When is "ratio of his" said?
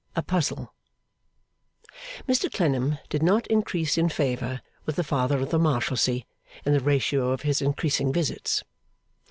6.79-7.61